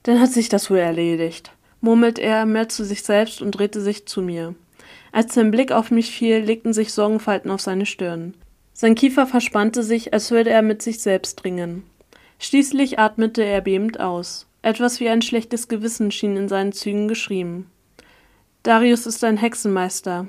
Dann 0.03 0.21
hat 0.21 0.31
sich 0.31 0.49
das 0.49 0.71
wohl 0.71 0.79
erledigt, 0.79 1.53
murmelte 1.81 2.23
er 2.23 2.47
mehr 2.47 2.69
zu 2.69 2.85
sich 2.85 3.03
selbst 3.03 3.43
und 3.43 3.53
drehte 3.53 3.81
sich 3.81 4.07
zu 4.07 4.23
mir. 4.23 4.55
Als 5.13 5.35
sein 5.35 5.51
Blick 5.51 5.73
auf 5.73 5.91
mich 5.91 6.11
fiel, 6.11 6.39
legten 6.39 6.73
sich 6.73 6.93
Sorgenfalten 6.93 7.51
auf 7.51 7.61
seine 7.61 7.87
Stirn. 7.87 8.35
Sein 8.73 8.95
Kiefer 8.95 9.27
verspannte 9.27 9.83
sich, 9.83 10.15
als 10.15 10.31
würde 10.31 10.51
er 10.51 10.63
mit 10.63 10.81
sich 10.81 11.01
selbst 11.01 11.45
ringen. 11.45 11.83
Schließlich 12.39 12.99
atmete 12.99 13.45
er 13.45 13.61
bebend 13.61 14.01
aus. 14.01 14.47
Etwas 14.63 15.01
wie 15.01 15.09
ein 15.09 15.21
schlechtes 15.21 15.69
Gewissen 15.69 16.11
schien 16.11 16.37
in 16.37 16.49
seinen 16.49 16.73
Zügen 16.73 17.09
geschrieben. 17.09 17.71
Darius 18.63 19.07
ist 19.07 19.23
ein 19.25 19.37
Hexenmeister. 19.37 20.29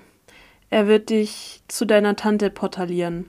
Er 0.69 0.87
wird 0.87 1.09
dich 1.09 1.61
zu 1.67 1.85
deiner 1.85 2.15
Tante 2.15 2.49
portalieren. 2.49 3.25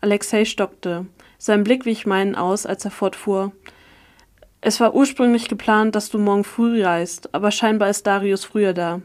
Alexei 0.00 0.44
stockte. 0.44 1.06
Sein 1.38 1.64
Blick 1.64 1.84
wich 1.84 2.06
meinen 2.06 2.34
aus, 2.34 2.64
als 2.64 2.84
er 2.84 2.90
fortfuhr. 2.90 3.52
Es 4.62 4.80
war 4.80 4.94
ursprünglich 4.94 5.48
geplant, 5.48 5.94
dass 5.94 6.10
du 6.10 6.18
morgen 6.18 6.44
früh 6.44 6.82
reist, 6.82 7.34
aber 7.34 7.50
scheinbar 7.50 7.90
ist 7.90 8.06
Darius 8.06 8.44
früher 8.44 8.72
da. 8.72 9.00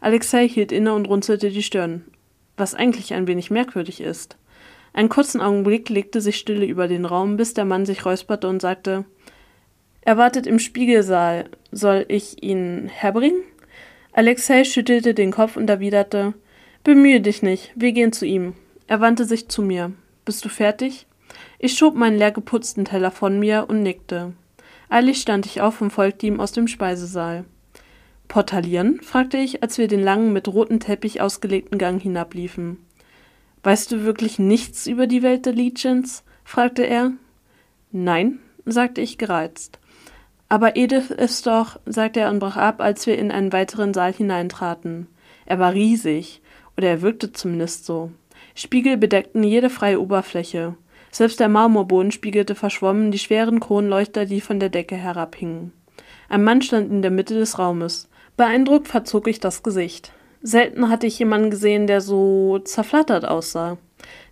Alexei 0.00 0.48
hielt 0.48 0.72
inne 0.72 0.94
und 0.94 1.06
runzelte 1.06 1.50
die 1.50 1.62
Stirn, 1.62 2.04
was 2.56 2.74
eigentlich 2.74 3.14
ein 3.14 3.26
wenig 3.26 3.50
merkwürdig 3.50 4.00
ist. 4.00 4.36
Einen 4.92 5.08
kurzen 5.08 5.40
Augenblick 5.40 5.88
legte 5.88 6.20
sich 6.20 6.36
Stille 6.36 6.66
über 6.66 6.88
den 6.88 7.04
Raum, 7.04 7.36
bis 7.36 7.54
der 7.54 7.64
Mann 7.64 7.86
sich 7.86 8.04
räusperte 8.04 8.48
und 8.48 8.60
sagte 8.60 9.04
Er 10.00 10.16
wartet 10.16 10.46
im 10.46 10.58
Spiegelsaal. 10.58 11.46
Soll 11.70 12.04
ich 12.08 12.42
ihn 12.42 12.88
herbringen? 12.88 13.42
Alexei 14.12 14.64
schüttelte 14.64 15.14
den 15.14 15.30
Kopf 15.30 15.56
und 15.56 15.68
erwiderte 15.68 16.34
Bemühe 16.82 17.20
dich 17.20 17.42
nicht, 17.42 17.72
wir 17.74 17.92
gehen 17.92 18.12
zu 18.12 18.24
ihm. 18.24 18.54
Er 18.86 19.00
wandte 19.00 19.24
sich 19.24 19.48
zu 19.48 19.62
mir. 19.62 19.92
Bist 20.28 20.44
du 20.44 20.50
fertig? 20.50 21.06
Ich 21.58 21.78
schob 21.78 21.94
meinen 21.94 22.18
leer 22.18 22.32
geputzten 22.32 22.84
Teller 22.84 23.10
von 23.10 23.38
mir 23.38 23.64
und 23.66 23.82
nickte. 23.82 24.34
Eilig 24.90 25.22
stand 25.22 25.46
ich 25.46 25.62
auf 25.62 25.80
und 25.80 25.90
folgte 25.90 26.26
ihm 26.26 26.38
aus 26.38 26.52
dem 26.52 26.68
Speisesaal. 26.68 27.46
Portalieren? 28.28 29.00
fragte 29.00 29.38
ich, 29.38 29.62
als 29.62 29.78
wir 29.78 29.88
den 29.88 30.02
langen, 30.02 30.34
mit 30.34 30.46
rotem 30.46 30.80
Teppich 30.80 31.22
ausgelegten 31.22 31.78
Gang 31.78 31.98
hinabliefen. 31.98 32.76
Weißt 33.62 33.90
du 33.90 34.04
wirklich 34.04 34.38
nichts 34.38 34.86
über 34.86 35.06
die 35.06 35.22
Welt 35.22 35.46
der 35.46 35.54
Legions? 35.54 36.24
fragte 36.44 36.82
er. 36.82 37.12
Nein, 37.90 38.38
sagte 38.66 39.00
ich 39.00 39.16
gereizt. 39.16 39.78
Aber 40.50 40.76
Edith 40.76 41.10
ist 41.10 41.46
doch, 41.46 41.80
sagte 41.86 42.20
er 42.20 42.28
und 42.28 42.40
brach 42.40 42.58
ab, 42.58 42.82
als 42.82 43.06
wir 43.06 43.16
in 43.16 43.30
einen 43.30 43.54
weiteren 43.54 43.94
Saal 43.94 44.12
hineintraten. 44.12 45.06
Er 45.46 45.58
war 45.58 45.72
riesig, 45.72 46.42
oder 46.76 46.88
er 46.88 47.00
wirkte 47.00 47.32
zumindest 47.32 47.86
so. 47.86 48.12
Spiegel 48.60 48.96
bedeckten 48.96 49.44
jede 49.44 49.70
freie 49.70 50.00
Oberfläche. 50.00 50.74
Selbst 51.12 51.38
der 51.38 51.48
Marmorboden 51.48 52.10
spiegelte 52.10 52.56
verschwommen 52.56 53.12
die 53.12 53.20
schweren 53.20 53.60
Kronleuchter, 53.60 54.26
die 54.26 54.40
von 54.40 54.58
der 54.58 54.68
Decke 54.68 54.96
herabhingen. 54.96 55.72
Ein 56.28 56.42
Mann 56.42 56.60
stand 56.60 56.90
in 56.90 57.00
der 57.00 57.12
Mitte 57.12 57.34
des 57.34 57.60
Raumes. 57.60 58.08
Beeindruckt 58.36 58.88
verzog 58.88 59.28
ich 59.28 59.38
das 59.38 59.62
Gesicht. 59.62 60.12
Selten 60.42 60.88
hatte 60.88 61.06
ich 61.06 61.20
jemanden 61.20 61.50
gesehen, 61.50 61.86
der 61.86 62.00
so 62.00 62.58
zerflattert 62.58 63.28
aussah. 63.28 63.78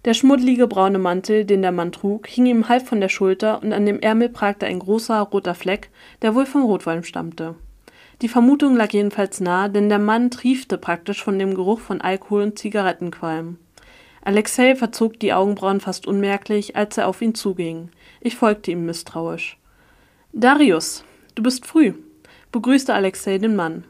Der 0.04 0.12
schmuddelige 0.12 0.66
braune 0.66 0.99
Mantel, 0.99 1.45
den 1.45 1.62
der 1.62 1.71
Mann 1.71 1.92
trug, 1.92 2.26
hing 2.26 2.47
ihm 2.47 2.68
halb 2.68 2.85
von 2.85 3.00
der 3.00 3.09
Schulter 3.09 3.62
und 3.62 3.73
an 3.73 3.87
dem 3.87 4.00
Ärmel 4.00 4.28
pragte 4.28 4.66
ein 4.66 4.80
großer 4.80 5.21
roter 5.21 5.54
Fleck, 5.54 5.88
der 6.23 6.35
wohl 6.35 6.47
vom 6.47 6.64
Rotwein 6.64 7.04
stammte. 7.04 7.54
Die 8.23 8.28
Vermutung 8.28 8.75
lag 8.75 8.90
jedenfalls 8.90 9.40
nahe, 9.40 9.71
denn 9.71 9.88
der 9.88 10.00
Mann 10.00 10.33
triefte 10.33 10.78
praktisch 10.78 11.23
von 11.23 11.38
dem 11.38 11.54
Geruch 11.54 11.78
von 11.78 12.00
Alkohol 12.00 12.42
und 12.42 12.59
Zigarettenqualm. 12.59 13.59
Alexei 14.26 14.75
verzog 14.75 15.21
die 15.21 15.33
Augenbrauen 15.33 15.78
fast 15.78 16.09
unmerklich, 16.09 16.75
als 16.75 16.99
er 16.99 17.06
auf 17.06 17.23
ihn 17.23 17.37
zuging. 17.37 17.90
Ich 18.21 18.35
folgte 18.35 18.73
ihm 18.73 18.85
misstrauisch. 18.85 19.56
Darius, 20.33 21.04
du 21.37 21.45
bist 21.45 21.64
früh, 21.64 21.92
begrüßte 22.50 22.92
Alexei 22.92 23.38
den 23.38 23.54
Mann. 23.54 23.85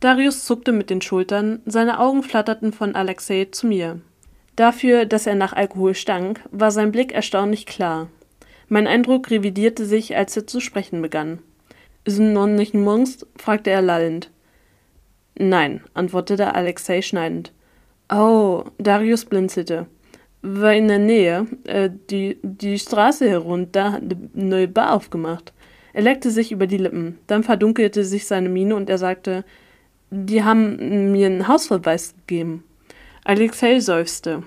Darius 0.00 0.44
zuckte 0.44 0.72
mit 0.72 0.90
den 0.90 1.02
Schultern, 1.02 1.60
seine 1.66 2.00
Augen 2.00 2.24
flatterten 2.24 2.72
von 2.72 2.96
Alexei 2.96 3.46
zu 3.52 3.68
mir. 3.68 4.00
Dafür, 4.56 5.04
dass 5.04 5.28
er 5.28 5.36
nach 5.36 5.52
Alkohol 5.52 5.94
stank, 5.94 6.40
war 6.50 6.72
sein 6.72 6.90
Blick 6.90 7.12
erstaunlich 7.12 7.64
klar. 7.64 8.08
Mein 8.68 8.88
Eindruck 8.88 9.30
revidierte 9.30 9.86
sich, 9.86 10.16
als 10.16 10.36
er 10.36 10.48
zu 10.48 10.58
sprechen 10.58 11.00
begann. 11.00 11.38
Ist 12.02 12.18
noch 12.18 12.48
nicht 12.48 12.74
Monst? 12.74 13.24
fragte 13.36 13.70
er 13.70 13.82
lallend. 13.82 14.32
Nein, 15.36 15.84
antwortete 15.94 16.56
Alexei 16.56 17.02
schneidend. 17.02 17.52
Oh, 18.08 18.64
Darius 18.78 19.24
blinzelte. 19.24 19.86
War 20.42 20.74
in 20.74 20.86
der 20.86 21.00
Nähe, 21.00 21.46
äh, 21.64 21.90
die, 22.10 22.38
die 22.42 22.78
Straße 22.78 23.28
herunter, 23.28 23.92
hat 23.92 24.02
eine 24.02 24.16
neue 24.34 24.68
Bar 24.68 24.92
aufgemacht. 24.92 25.52
Er 25.92 26.02
leckte 26.02 26.30
sich 26.30 26.52
über 26.52 26.66
die 26.66 26.76
Lippen. 26.76 27.18
Dann 27.26 27.42
verdunkelte 27.42 28.04
sich 28.04 28.26
seine 28.26 28.48
Miene 28.48 28.76
und 28.76 28.88
er 28.88 28.98
sagte, 28.98 29.44
die 30.10 30.44
haben 30.44 31.10
mir 31.10 31.26
einen 31.26 31.48
Hausverweis 31.48 32.14
gegeben. 32.26 32.62
Alexei 33.24 33.80
seufzte. 33.80 34.44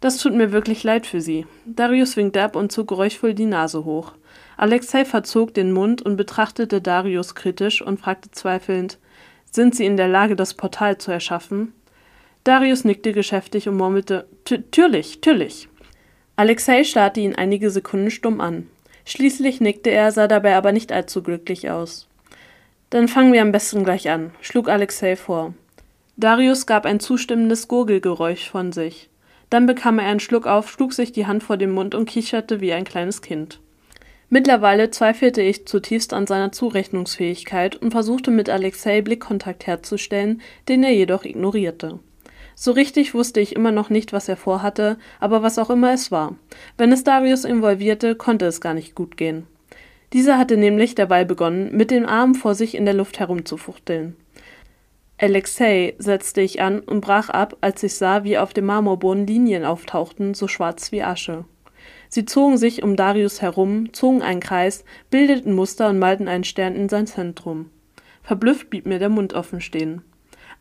Das 0.00 0.18
tut 0.18 0.34
mir 0.34 0.52
wirklich 0.52 0.84
leid 0.84 1.06
für 1.06 1.20
Sie. 1.20 1.46
Darius 1.64 2.16
winkte 2.16 2.42
ab 2.42 2.54
und 2.54 2.70
zog 2.70 2.88
geräuschvoll 2.88 3.34
die 3.34 3.46
Nase 3.46 3.84
hoch. 3.84 4.12
Alexei 4.56 5.04
verzog 5.04 5.54
den 5.54 5.72
Mund 5.72 6.02
und 6.02 6.16
betrachtete 6.16 6.80
Darius 6.80 7.34
kritisch 7.34 7.82
und 7.82 7.98
fragte 7.98 8.30
zweifelnd: 8.30 8.98
Sind 9.50 9.74
Sie 9.74 9.86
in 9.86 9.96
der 9.96 10.08
Lage, 10.08 10.36
das 10.36 10.54
Portal 10.54 10.98
zu 10.98 11.10
erschaffen? 11.10 11.72
Darius 12.44 12.84
nickte 12.84 13.12
geschäftig 13.12 13.68
und 13.68 13.76
murmelte: 13.76 14.26
Türlich, 14.44 15.22
türlich. 15.22 15.68
Alexei 16.36 16.84
starrte 16.84 17.20
ihn 17.20 17.34
einige 17.34 17.70
Sekunden 17.70 18.10
stumm 18.10 18.40
an. 18.40 18.68
Schließlich 19.06 19.60
nickte 19.60 19.90
er, 19.90 20.12
sah 20.12 20.28
dabei 20.28 20.54
aber 20.56 20.72
nicht 20.72 20.92
allzu 20.92 21.22
glücklich 21.22 21.70
aus. 21.70 22.06
Dann 22.90 23.08
fangen 23.08 23.32
wir 23.32 23.42
am 23.42 23.52
besten 23.52 23.82
gleich 23.82 24.10
an, 24.10 24.32
schlug 24.40 24.68
Alexei 24.68 25.16
vor. 25.16 25.54
Darius 26.16 26.66
gab 26.66 26.84
ein 26.84 27.00
zustimmendes 27.00 27.66
Gurgelgeräusch 27.66 28.50
von 28.50 28.72
sich. 28.72 29.08
Dann 29.48 29.66
bekam 29.66 29.98
er 29.98 30.06
einen 30.06 30.20
Schluck 30.20 30.46
auf, 30.46 30.70
schlug 30.70 30.92
sich 30.92 31.12
die 31.12 31.26
Hand 31.26 31.42
vor 31.42 31.56
den 31.56 31.70
Mund 31.70 31.94
und 31.94 32.08
kicherte 32.08 32.60
wie 32.60 32.72
ein 32.72 32.84
kleines 32.84 33.22
Kind. 33.22 33.60
Mittlerweile 34.28 34.90
zweifelte 34.90 35.42
ich 35.42 35.66
zutiefst 35.66 36.12
an 36.12 36.26
seiner 36.26 36.52
Zurechnungsfähigkeit 36.52 37.76
und 37.76 37.90
versuchte 37.90 38.30
mit 38.30 38.50
Alexei 38.50 39.00
Blickkontakt 39.00 39.66
herzustellen, 39.66 40.42
den 40.68 40.82
er 40.82 40.92
jedoch 40.92 41.24
ignorierte. 41.24 42.00
So 42.54 42.72
richtig 42.72 43.14
wusste 43.14 43.40
ich 43.40 43.56
immer 43.56 43.72
noch 43.72 43.90
nicht, 43.90 44.12
was 44.12 44.28
er 44.28 44.36
vorhatte, 44.36 44.98
aber 45.20 45.42
was 45.42 45.58
auch 45.58 45.70
immer 45.70 45.92
es 45.92 46.10
war. 46.10 46.36
Wenn 46.76 46.92
es 46.92 47.04
Darius 47.04 47.44
involvierte, 47.44 48.14
konnte 48.14 48.46
es 48.46 48.60
gar 48.60 48.74
nicht 48.74 48.94
gut 48.94 49.16
gehen. 49.16 49.46
Dieser 50.12 50.38
hatte 50.38 50.56
nämlich 50.56 50.94
dabei 50.94 51.24
begonnen, 51.24 51.76
mit 51.76 51.90
den 51.90 52.06
Armen 52.06 52.36
vor 52.36 52.54
sich 52.54 52.76
in 52.76 52.84
der 52.84 52.94
Luft 52.94 53.18
herumzufuchteln. 53.18 54.16
Alexei 55.18 55.94
setzte 55.98 56.40
ich 56.40 56.60
an 56.60 56.80
und 56.80 57.00
brach 57.00 57.30
ab, 57.30 57.56
als 57.60 57.82
ich 57.82 57.94
sah, 57.94 58.24
wie 58.24 58.38
auf 58.38 58.52
dem 58.52 58.66
Marmorboden 58.66 59.26
Linien 59.26 59.64
auftauchten, 59.64 60.34
so 60.34 60.48
schwarz 60.48 60.92
wie 60.92 61.02
Asche. 61.02 61.44
Sie 62.08 62.24
zogen 62.24 62.58
sich 62.58 62.82
um 62.82 62.94
Darius 62.94 63.42
herum, 63.42 63.92
zogen 63.92 64.22
einen 64.22 64.40
Kreis, 64.40 64.84
bildeten 65.10 65.52
Muster 65.52 65.88
und 65.88 65.98
malten 65.98 66.28
einen 66.28 66.44
Stern 66.44 66.76
in 66.76 66.88
sein 66.88 67.06
Zentrum. 67.06 67.70
Verblüfft 68.22 68.70
blieb 68.70 68.86
mir 68.86 68.98
der 68.98 69.08
Mund 69.08 69.34
offen 69.34 69.60
stehen. 69.60 70.02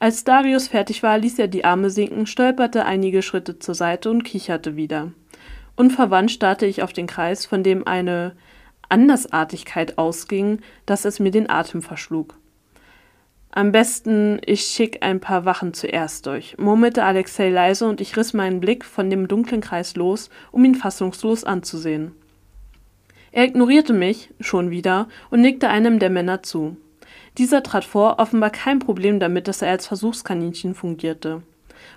Als 0.04 0.26
Darius 0.26 0.68
fertig 0.68 1.02
war, 1.02 1.18
ließ 1.18 1.40
er 1.40 1.48
die 1.48 1.64
Arme 1.64 1.90
sinken, 1.90 2.28
stolperte 2.28 2.84
einige 2.84 3.22
Schritte 3.22 3.60
zur 3.60 3.74
Seite 3.74 4.10
und 4.10 4.24
kicherte 4.24 4.76
wieder. 4.76 5.14
Unverwandt 5.78 6.30
starrte 6.30 6.66
ich 6.66 6.84
auf 6.84 6.92
den 6.92 7.08
Kreis, 7.08 7.46
von 7.46 7.64
dem 7.64 7.88
eine 7.88 8.36
Andersartigkeit 8.90 9.98
ausging, 9.98 10.60
dass 10.86 11.06
es 11.06 11.22
mir 11.22 11.32
den 11.32 11.50
Atem 11.50 11.82
verschlug. 11.82 12.38
Am 13.50 13.72
besten, 13.72 14.42
ich 14.46 14.66
schick 14.66 15.02
ein 15.06 15.22
paar 15.22 15.46
Wachen 15.46 15.74
zuerst 15.74 16.26
durch, 16.26 16.58
murmelte 16.58 17.06
Alexei 17.06 17.48
leise 17.48 17.88
und 17.88 18.02
ich 18.02 18.18
riss 18.18 18.34
meinen 18.34 18.60
Blick 18.60 18.84
von 18.84 19.10
dem 19.10 19.30
dunklen 19.30 19.62
Kreis 19.62 19.96
los, 19.96 20.30
um 20.52 20.66
ihn 20.66 20.76
fassungslos 20.76 21.46
anzusehen. 21.46 22.12
Er 23.32 23.46
ignorierte 23.46 23.94
mich, 23.94 24.32
schon 24.42 24.70
wieder, 24.70 25.08
und 25.30 25.40
nickte 25.40 25.70
einem 25.70 26.00
der 26.00 26.10
Männer 26.10 26.44
zu. 26.44 26.76
Dieser 27.38 27.64
trat 27.64 27.84
vor, 27.84 28.20
offenbar 28.20 28.52
kein 28.52 28.80
Problem 28.80 29.20
damit, 29.20 29.48
dass 29.48 29.62
er 29.62 29.72
als 29.72 29.88
Versuchskaninchen 29.88 30.76
fungierte. 30.76 31.42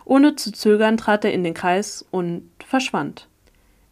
Ohne 0.04 0.36
zu 0.36 0.52
zögern 0.52 0.96
trat 0.96 1.24
er 1.24 1.32
in 1.32 1.44
den 1.44 1.54
Kreis 1.54 2.04
und 2.10 2.50
verschwand. 2.66 3.28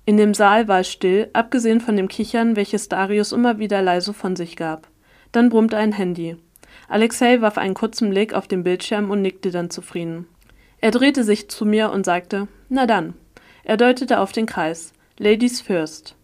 In 0.07 0.17
dem 0.17 0.35
Saal 0.35 0.69
war 0.69 0.81
es 0.81 0.91
still, 0.91 1.31
abgesehen 1.33 1.81
von 1.81 1.97
dem 1.97 2.09
Kichern, 2.09 2.57
welches 2.57 2.89
Darius 2.89 3.33
immer 3.33 3.59
wieder 3.59 3.83
leise 3.83 4.13
von 4.13 4.37
sich 4.37 4.57
gab. 4.57 4.89
Dann 5.33 5.49
brummte 5.49 5.77
ein 5.77 5.93
Handy. 5.93 6.37
Alexei 6.89 7.41
warf 7.41 7.59
einen 7.59 7.75
kurzen 7.75 8.11
Blick 8.11 8.35
auf 8.35 8.47
den 8.47 8.63
Bildschirm 8.63 9.11
und 9.11 9.23
nickte 9.23 9.51
dann 9.51 9.71
zufrieden. 9.71 10.27
Er 10.81 10.91
drehte 10.91 11.25
sich 11.25 11.49
zu 11.49 11.65
mir 11.65 11.91
und 11.91 12.05
sagte: 12.05 12.49
Na 12.69 12.87
dann. 12.87 13.15
Er 13.63 13.79
deutete 13.79 14.21
auf 14.21 14.33
den 14.33 14.45
Kreis. 14.47 14.93
Ladies 15.19 15.61
first. 15.63 16.15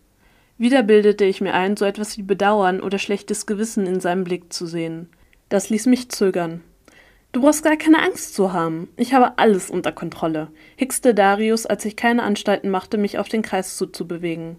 Wieder 0.61 0.83
bildete 0.83 1.25
ich 1.25 1.41
mir 1.41 1.55
ein, 1.55 1.79
so 1.79 1.87
etwas 1.87 2.19
wie 2.19 2.23
Bedauern 2.23 2.83
oder 2.83 2.99
schlechtes 2.99 3.47
Gewissen 3.47 3.87
in 3.87 3.99
seinem 3.99 4.25
Blick 4.25 4.53
zu 4.53 4.67
sehen. 4.67 5.09
Das 5.49 5.71
ließ 5.71 5.87
mich 5.87 6.11
zögern. 6.11 6.61
Du 7.33 7.41
brauchst 7.41 7.65
gar 7.65 7.79
keine 7.79 8.03
Angst 8.03 8.35
zu 8.35 8.53
haben. 8.53 8.91
Ich 8.99 9.15
habe 9.15 9.39
alles 9.39 9.71
unter 9.71 9.91
Kontrolle, 9.91 10.49
hickste 10.77 11.15
Darius, 11.15 11.65
als 11.65 11.87
ich 11.87 11.97
keine 11.97 12.25
Anstalten 12.25 12.69
machte, 12.69 12.99
mich 12.99 13.19
auf 13.19 13.31
den 13.31 13.41
Kreis 13.41 13.79
zuzubewegen. 13.79 14.57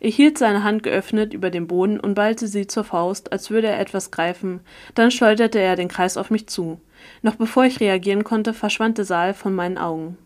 Er 0.00 0.10
hielt 0.10 0.38
seine 0.38 0.64
Hand 0.64 0.82
geöffnet 0.82 1.32
über 1.32 1.50
den 1.50 1.68
Boden 1.68 2.00
und 2.00 2.14
ballte 2.14 2.48
sie 2.48 2.66
zur 2.66 2.82
Faust, 2.82 3.30
als 3.30 3.50
würde 3.50 3.68
er 3.68 3.78
etwas 3.78 4.10
greifen, 4.10 4.58
dann 4.96 5.12
schleuderte 5.12 5.60
er 5.60 5.76
den 5.76 5.86
Kreis 5.86 6.16
auf 6.16 6.30
mich 6.30 6.48
zu. 6.48 6.80
Noch 7.22 7.36
bevor 7.36 7.64
ich 7.64 7.78
reagieren 7.78 8.24
konnte, 8.24 8.54
verschwand 8.54 8.98
der 8.98 9.04
Saal 9.04 9.34
von 9.34 9.54
meinen 9.54 9.78
Augen. 9.78 10.18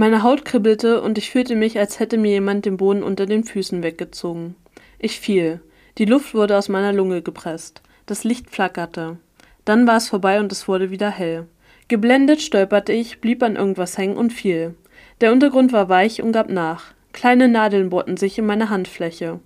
Meine 0.00 0.22
Haut 0.22 0.44
kribbelte 0.44 1.02
und 1.02 1.18
ich 1.18 1.32
fühlte 1.32 1.56
mich, 1.56 1.76
als 1.76 1.98
hätte 1.98 2.18
mir 2.18 2.30
jemand 2.30 2.64
den 2.64 2.76
Boden 2.76 3.02
unter 3.02 3.26
den 3.26 3.42
Füßen 3.42 3.82
weggezogen. 3.82 4.54
Ich 5.00 5.18
fiel. 5.18 5.60
Die 5.98 6.04
Luft 6.04 6.34
wurde 6.34 6.56
aus 6.56 6.68
meiner 6.68 6.92
Lunge 6.92 7.20
gepresst. 7.20 7.82
Das 8.06 8.22
Licht 8.22 8.48
flackerte. 8.48 9.16
Dann 9.64 9.88
war 9.88 9.96
es 9.96 10.08
vorbei 10.08 10.38
und 10.38 10.52
es 10.52 10.68
wurde 10.68 10.92
wieder 10.92 11.10
hell. 11.10 11.48
Geblendet 11.88 12.40
stolperte 12.40 12.92
ich, 12.92 13.20
blieb 13.20 13.42
an 13.42 13.56
irgendwas 13.56 13.98
hängen 13.98 14.16
und 14.16 14.32
fiel. 14.32 14.76
Der 15.20 15.32
Untergrund 15.32 15.72
war 15.72 15.88
weich 15.88 16.22
und 16.22 16.30
gab 16.30 16.48
nach. 16.48 16.94
Kleine 17.12 17.48
Nadeln 17.48 17.90
bohrten 17.90 18.16
sich 18.16 18.38
in 18.38 18.46
meine 18.46 18.70
Handfläche. 18.70 19.40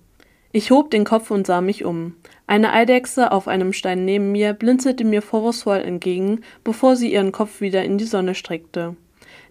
Ich 0.51 0.69
hob 0.69 0.91
den 0.91 1.03
Kopf 1.03 1.31
und 1.31 1.47
sah 1.47 1.61
mich 1.61 1.83
um. 1.83 2.13
Eine 2.45 2.73
Eidechse 2.73 3.31
auf 3.31 3.47
einem 3.47 3.73
Stein 3.73 4.05
neben 4.05 4.31
mir 4.31 4.53
blinzelte 4.53 5.03
mir 5.03 5.23
vorwurfsvoll 5.23 5.79
entgegen, 5.79 6.41
bevor 6.63 6.95
sie 6.95 7.11
ihren 7.11 7.31
Kopf 7.31 7.59
wieder 7.59 7.83
in 7.83 7.97
die 7.97 8.05
Sonne 8.05 8.35
streckte. 8.35 8.95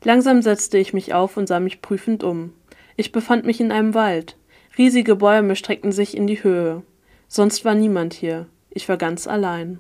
Langsam 0.05 0.43
setzte 0.43 0.79
ich 0.79 0.93
mich 0.93 1.15
auf 1.15 1.37
und 1.37 1.47
sah 1.47 1.61
mich 1.61 1.81
prüfend 1.81 2.25
um. 2.25 2.53
Ich 2.97 3.13
befand 3.13 3.45
mich 3.45 3.61
in 3.61 3.73
einem 3.73 3.95
Wald. 3.95 4.37
Riesige 4.77 5.17
Bäume 5.17 5.55
streckten 5.55 5.93
sich 5.93 6.17
in 6.17 6.27
die 6.27 6.43
Höhe. 6.43 6.83
Sonst 7.29 7.65
war 7.65 7.75
niemand 7.75 8.15
hier. 8.15 8.47
Ich 8.71 8.89
war 8.89 8.97
ganz 8.97 9.27
allein. 9.27 9.79